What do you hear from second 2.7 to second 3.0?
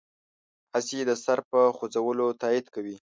کوي.